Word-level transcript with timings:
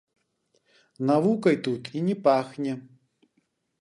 Навукай 1.11 1.55
тут 1.67 1.83
і 1.99 2.03
не 2.07 2.15
пахне. 2.29 2.73